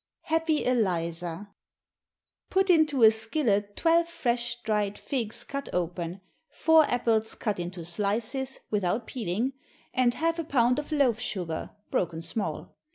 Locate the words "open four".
5.75-6.85